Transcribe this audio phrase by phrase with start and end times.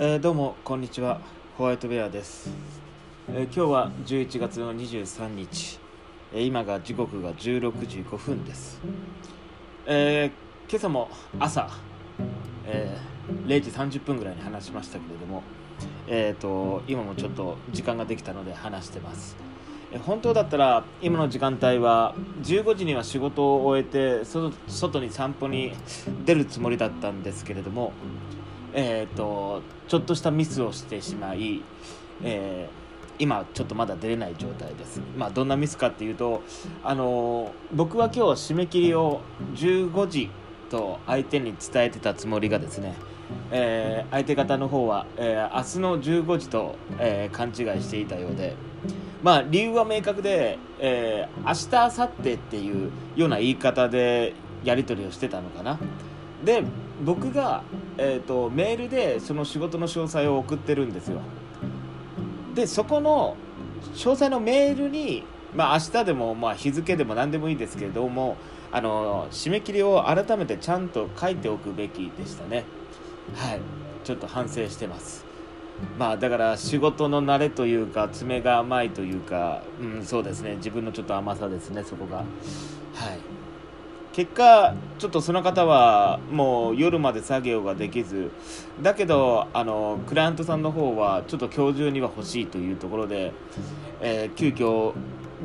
[0.00, 1.20] えーどうもこんにちは。
[1.56, 2.50] ホワイトベアです、
[3.30, 5.80] えー今日は11月の23日、
[6.32, 8.80] えー今が時刻が16時5分です、
[9.86, 11.08] えー今朝も
[11.40, 11.68] 朝、
[12.64, 12.96] え
[13.48, 15.42] 0時30分ぐらいに話しましたけれども
[16.06, 19.36] えー、と今もちょっと時間ができたので話してます。
[20.06, 25.72] 本当だったら今の時間帯は15時には仕事を終えて外に散歩に
[26.24, 27.92] 出るつもりだったんですけれども
[28.72, 31.62] えー、とちょっとしたミスをしてしまい、
[32.22, 32.88] えー
[33.20, 36.42] 今ちょっとまだ出れない状態です、まあ、どんなミスかっていうと、
[36.84, 39.22] あのー僕は今日締め切りを
[39.56, 40.30] 15時
[40.70, 42.94] と相手に伝えてたつもりがですね、
[43.50, 48.54] えー相手方の方は、えー明日の15時と、えー勘違いしていたようで
[49.22, 55.78] まあ理由は明確で、えー明日明後日っていうような言い方でやり取りをしてたのかな。
[56.44, 56.62] で
[57.04, 57.62] 僕が、
[57.96, 61.20] えー、とメールでその仕事の詳細を送ってるんですよ。
[62.54, 63.36] でそこの
[63.94, 68.36] 詳細のメールにまあ明日でも、まあ、日付でも何でもいいですけれども
[68.70, 72.64] あの締め切りを改めてちゃんと書いておくべきでしたね。
[73.34, 73.60] はい。
[74.04, 75.24] ちょっと反省してます。
[75.98, 80.56] まあだから仕事の慣れというか爪が甘いというか、うん、そうですね。
[80.56, 82.18] 自分のちょっと甘さですねそこが。
[82.18, 82.26] はい。
[84.18, 88.32] 結果ちょっとその方はもう夜まで作業ができず
[88.82, 93.32] だけどあのクライアントさんの方はちょっと今日中には欲しいというところで、
[94.00, 94.92] えー急遽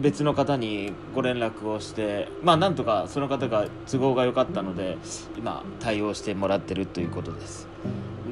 [0.00, 4.96] 別の方にご連絡をしてまあなんとかその方が都合が良かったので
[5.36, 7.68] 今対応してもらってるということです。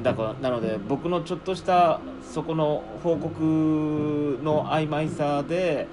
[0.01, 5.87] だからなので僕のちょっとしたそこの報告の曖昧さで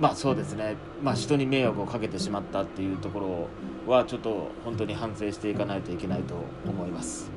[0.00, 3.48] まあそうですね、まあ、人に迷惑をかけてしまったっていうとこ
[3.86, 6.34] ろはちょっと本当に反省していかないといけないと
[6.66, 7.30] 思います。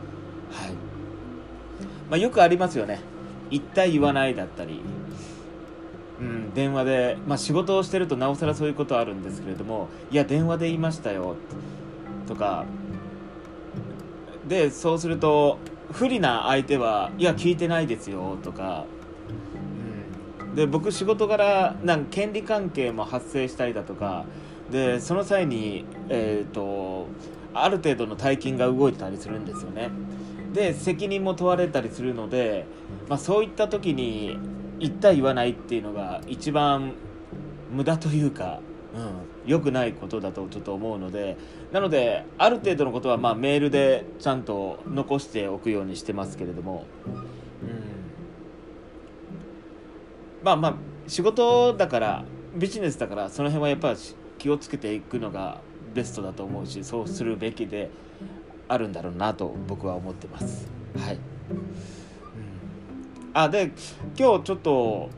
[0.50, 0.72] はい。
[2.10, 3.02] まあ、よくありますよね。
[3.50, 4.80] 言った言わないだったり、
[6.22, 11.36] うん、電話で、まあ、仕事をしてるとなおさらそういうことあるんですけれどもいや電話で言いましたよ。
[12.28, 12.66] とか。
[14.48, 15.58] でそうすると
[15.92, 18.38] 不利な相手はいや聞いてないですよ。
[18.42, 18.86] とか。
[20.56, 24.26] で僕仕事柄なんか権利関係も発生したりだとか
[24.72, 27.08] でその際に、えー、と
[27.54, 29.90] ある程度の大金が動いてたりするんですよね。
[30.54, 32.66] で責任も問われたりするので、
[33.10, 34.38] まあ、そういった時に
[34.80, 36.94] 言った言わないっていうのが一番
[37.72, 38.60] 無駄というか、
[38.96, 41.38] うん、良くないことだとちょっと思うので
[41.72, 46.86] なのである程度のことはまあメールでちゃんと残しておくようにしてますけれども、
[47.64, 47.84] うん、
[50.44, 50.76] まあまあ
[51.08, 53.96] 仕事だからビジネスだからその辺はやっぱ
[54.38, 55.62] 気をつけていくのが
[55.94, 57.90] ベストだと思うしそうするべきで
[58.68, 60.68] あるんだろうなと僕は思ってます。
[60.98, 61.20] はい、うん、
[63.34, 63.72] あで
[64.18, 65.10] 今日ちょっと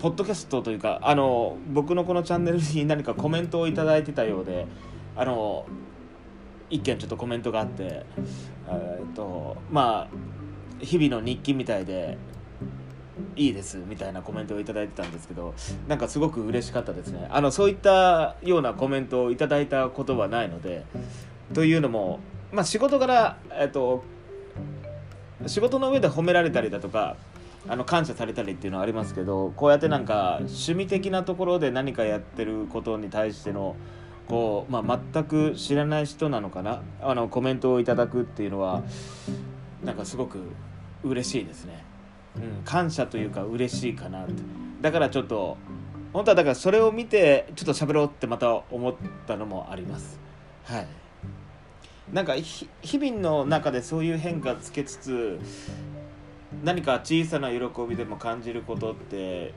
[0.00, 4.66] ポッドキャストというかあの僕のこのチャンネルに 何かコメントをいただいてたようで
[5.16, 5.66] あの
[6.70, 8.04] 一件ちょっとコメントがあって
[8.68, 12.16] えっとまあ日々の日記みたいで
[13.36, 15.54] いいですみたいなコメントをいただいてたんですけど
[15.88, 20.84] なんかすごく嬉しかったですねあのそういったようなコメントをいただいたことはないので
[21.52, 22.20] というのも、
[22.52, 24.02] まあ、仕事から、えっと、
[25.46, 27.16] 仕事の上で褒められたりだとか
[27.68, 33.76] あの感謝されたりっていうのはありますけどこうやってなんか趣味的なところで何かやってることに対しての
[34.28, 38.82] こう、まあ、全く知らない人なのかなあのコメントをいただくっていうのは
[39.84, 40.40] なんかすごく
[41.04, 41.91] 嬉しいですね。
[42.36, 44.34] うん、感謝というか嬉しいかなって。
[44.80, 45.56] だからちょっと
[46.12, 48.94] 本当はだからそれを見てちょっと喋ろうってまた思っ
[49.26, 50.18] たのもあります。
[50.64, 50.86] はい。
[52.12, 55.40] なんか日々の中でそういう変化つけつつ
[56.62, 59.54] 何か小さな喜びでも感じることって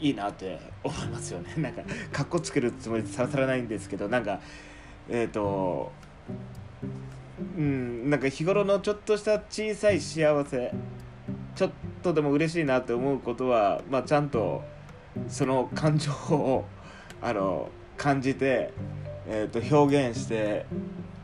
[0.00, 1.54] いいなって思いますよね。
[1.58, 1.82] なんか
[2.12, 4.40] かっこつけるつもりさらさらないんですけどなんか
[5.08, 5.90] えっ、と
[7.56, 10.72] うんなんか日頃のちょっとした小さい幸せ
[11.54, 11.70] ちょっ
[12.02, 14.62] とでも嬉しいなって思うことは、まあ、ちゃんと
[15.28, 16.64] その感情を
[17.20, 18.72] あの感じて、
[19.26, 20.66] えー、と表現して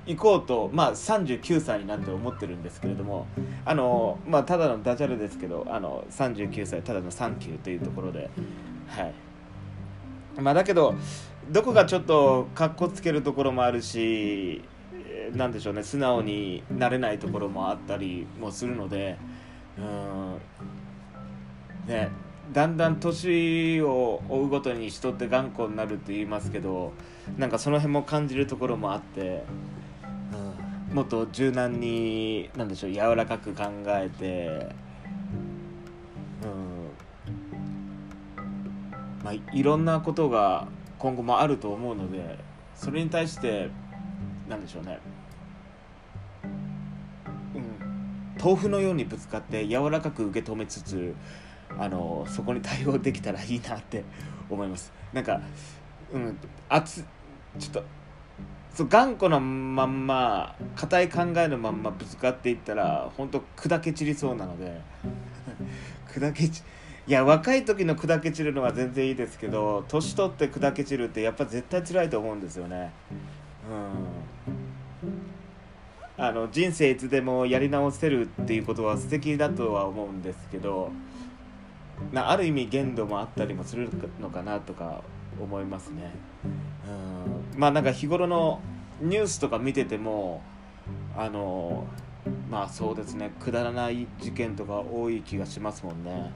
[0.07, 3.27] いこうと、まあ、39歳になって思ってるんですけれども
[3.65, 8.31] あの、まあ、ただのダジャレですけどあの39歳ただのサンキューというところで
[8.89, 9.15] はい。
[10.41, 10.95] まあだけど
[11.51, 14.63] どこかちょっとかっこつけるところもあるし
[15.35, 19.17] なんでしょうね素直になれないところもあったりもするので
[19.79, 20.41] うん。
[21.87, 22.11] ね
[22.53, 26.93] だんだん年を追うごとに人って頑固になるって言いますけど
[27.39, 29.45] なんかその辺も感じるところもあって、
[30.91, 34.69] うん、もっと柔軟になんでしょう柔らかく考えて
[38.37, 39.25] うん。
[39.25, 42.39] まあいろんなことが今後もあると思うので
[42.75, 43.71] それに対して
[44.49, 44.99] なんでしょうね。
[47.55, 48.37] うん。
[48.43, 51.15] 豆腐のようにぶつかって柔らかく受け止めつつ
[51.79, 54.05] あのそこに対応できたらいいなって
[54.51, 54.93] 思います。
[55.13, 55.41] なんか
[56.13, 56.39] うん
[56.69, 57.05] 熱
[57.59, 57.85] ちょっと
[58.75, 64.81] そう頑固なまんま硬い考えのまんまぶつかっていったら本当砕け散りそうなので
[66.13, 66.63] 砕け散
[67.07, 72.91] いや若い時の砕け散るのは全然いいですけど年取って砕け散るってやっぱ絶対辛いと思うんですよね。
[73.71, 74.24] うん。
[76.17, 80.93] あの人生いつでもやり直せるっていうことは素敵だとは思うんですけど
[82.13, 83.89] なある意味限度もあったりもする
[84.21, 85.03] のかなとか
[85.41, 86.13] 思いますね。
[87.55, 87.59] うん。
[87.59, 88.61] まあなんか日頃の
[89.01, 90.43] ニュースとか見てても
[91.17, 91.87] あの
[92.51, 93.33] まあそうですね。
[93.41, 96.33] くだらない事件とか多い気がしますもんね。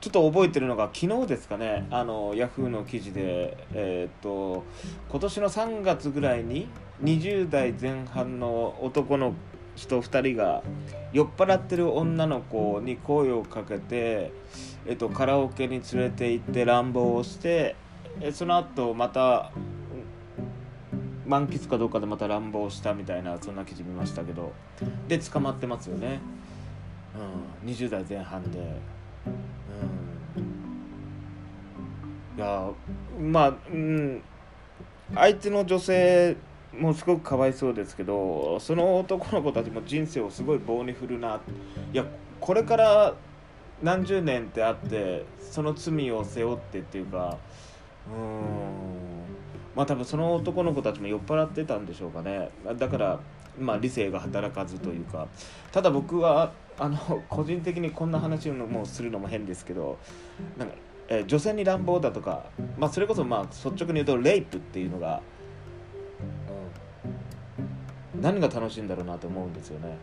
[0.00, 1.86] ちょっと覚えてるのが昨日ですかね。
[1.90, 3.56] あのヤフーの記事で。
[3.72, 4.64] えー、っと
[5.08, 6.68] 今年の3月ぐらいに
[7.02, 9.34] 20代前半の男の
[9.76, 10.62] 人2人が
[11.12, 14.30] 酔っ払ってる女の子に声をかけて、
[14.86, 17.74] えっと、カラオケに連れて行って乱暴をして
[18.20, 19.50] えその後また
[21.26, 24.52] 満喫かどうかでまた乱暴したみたいなそんな記事見ましたけど。
[25.08, 26.20] で捕まってますよね、
[27.14, 28.58] うん、20代前半で、
[30.36, 32.70] うん、いや
[33.20, 34.22] まあうん。
[35.14, 36.36] 相手の女性
[36.76, 41.40] もうすごくかわいそうですけどその男の子たちも人生をすごい棒に振るな。
[41.92, 42.04] いや
[42.40, 43.14] これから
[43.82, 47.38] 何十年ってあってその罪を背負ってっていうか
[48.08, 49.24] うん。
[49.76, 52.50] まあ多分その男の子たちも酔っ払ってたんでしょうかね。
[52.76, 53.20] だから
[53.58, 55.28] まあ理性が働かずというか。
[55.70, 59.98] ただ僕はあの個人的にこんな話をもするのも変ですけど
[60.58, 60.74] なんか、
[61.08, 62.46] えー、女性に乱暴だとか、
[62.78, 65.22] まあ、それこそまあ率直に言うとレイプっていうのが
[68.20, 69.96] 何が楽しいんだろうなと思うんですよね。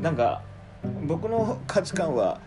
[0.00, 0.42] なんか
[1.06, 2.40] 僕の価値観は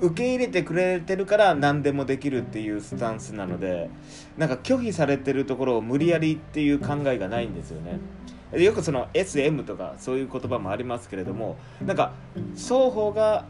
[0.00, 3.90] 受け入れてくれてるから何でもできるっていうスタンスなので
[4.36, 7.98] なんか拒否されてるところを無理やりっていう考えがないんですよね。
[8.52, 12.12] よくその SM とかそういう言葉もありますけれどもなんか
[12.56, 13.44] 双方が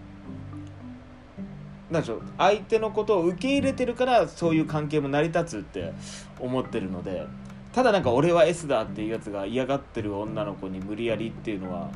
[1.91, 5.93] なんでしょう相手のことを受け入れてるからそういう関係も成り立つって
[6.41, 7.27] 思ってるので
[7.73, 11.91] ただなんか俺は S だっていうやつが嫌がってる女の子に無理やりっていうのは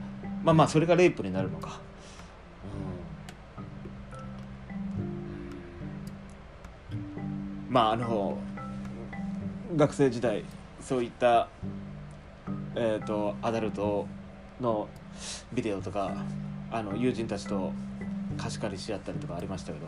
[0.45, 1.81] まあまあそれがレイプになるのか、
[7.69, 8.39] まああの
[9.77, 10.45] 学生時代
[10.81, 11.49] そういった
[12.75, 14.07] えっ、ー、とアダルト
[14.61, 14.89] の
[15.53, 16.13] ビデオとか
[16.71, 17.73] あの友人たちと
[18.37, 19.87] 貸し借りし合ったりとかありましたけど、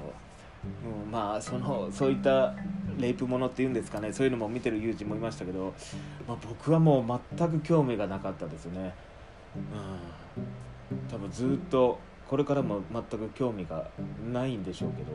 [1.05, 2.55] うん、まあそのそういった
[2.99, 5.73] レイプものっていうんですかねそういうのも見てる友人もいましたけど、
[6.29, 8.95] まあ、僕はもう全く興味がなかったですね。
[9.57, 11.99] うん、多分ずっと
[12.29, 13.89] これからも全く興味が
[14.33, 15.13] ないんでしょうけど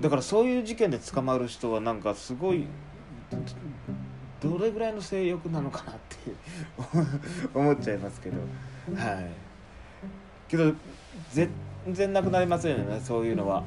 [0.00, 2.66] だからそういう事件で捕まる人はなんかすごい
[4.42, 6.16] どれぐらいの性欲なのかなって
[7.54, 8.38] 思っちゃいますけど。
[8.96, 9.30] はい。
[10.48, 10.74] けど
[11.32, 11.48] 全
[11.90, 13.64] 然なくなりませんよねそういうのは。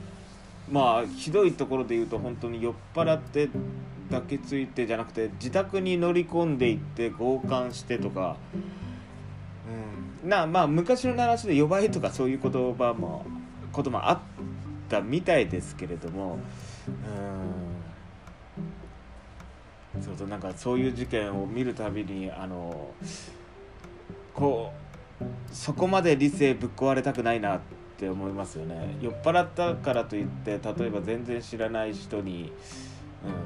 [0.69, 3.49] まあひどいところで言うと本当に酔っ払って
[4.09, 8.35] 抱きついてじゃなくて自宅に乗り込んでいって強姦してとか、
[10.23, 13.25] うん、なまあ昔の話で弱いとかそういう言葉も
[13.71, 14.19] こともあっ
[14.89, 16.39] たみたいですけれども、
[16.87, 16.95] うん、
[20.01, 22.93] そうそうなんかそういう事件を見るたびにあの
[24.33, 24.71] こ
[25.21, 27.59] うそこまで理性ぶっ壊れたくないなっ
[27.97, 28.97] て思いますよね。
[29.01, 32.51] 酔っ払ったからといって例えば全然知らない人に、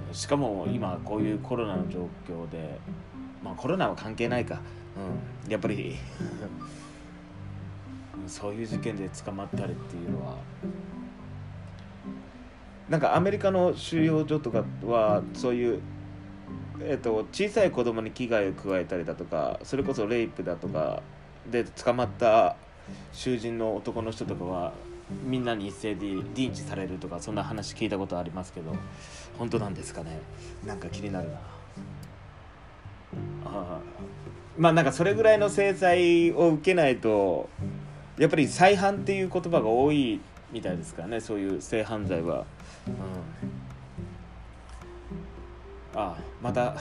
[0.10, 2.79] うん、しかも今こういうコロナの状況で
[3.44, 4.62] まあコロナは関係ないか、
[5.46, 5.96] うん、やっぱり
[8.25, 10.38] そういう事件で捕まったりっていうのは。
[12.89, 15.79] なんかアメリカの収容所とかはそういう
[16.82, 21.01] えーと、小さい子供に危害を加えたりだとかそれこそレイプだとか
[21.51, 22.56] で捕まった
[23.12, 24.74] 囚人の男の人とかは
[25.24, 28.75] みんなに一斉でリンチされるとかそんな話聞いたことありますけど
[29.38, 30.20] 本当なんですかね？
[30.65, 31.39] なんか気になるな。
[33.46, 33.79] あ
[34.58, 37.50] まあなんかそれぐらいの制裁を受けないと
[38.18, 40.20] やっぱり再犯っていう言葉が多い
[40.51, 42.46] みたいですからねそういう性犯罪は、
[42.88, 42.94] うん、
[46.00, 46.75] あまた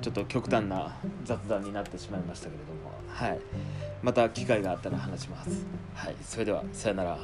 [0.00, 2.92] ちょっと極端な雑談になってしまいましたけれども。
[3.08, 3.40] はい。
[4.02, 5.66] また機会があったら話します。
[5.94, 6.16] はい。
[6.22, 7.18] それではさよなら